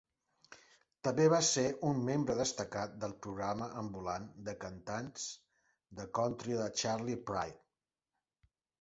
També 1.07 1.27
va 1.33 1.41
ser 1.49 1.65
un 1.89 1.99
membre 2.07 2.37
destacat 2.39 2.97
del 3.05 3.13
programa 3.27 3.69
ambulant 3.83 4.27
de 4.49 4.59
cantants 4.67 5.31
de 6.01 6.11
country 6.23 6.61
de 6.65 6.75
Charley 6.83 7.25
Pride. 7.33 7.65